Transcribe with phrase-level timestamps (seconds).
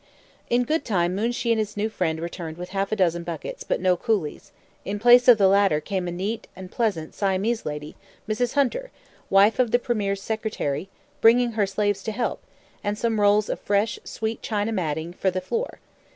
[0.49, 3.79] In good time Moonshee and his new friend returned with half a dozen buckets, but
[3.79, 4.51] no coolies;
[4.83, 7.95] in place of the latter came a neat and pleasant Siamese lady,
[8.27, 8.53] Mrs.
[8.53, 8.89] Hunter,
[9.29, 10.89] wife of the premier's secretary,
[11.21, 12.41] bringing her slaves to help,
[12.83, 15.77] and some rolls of fresh, sweet China matting for the floor.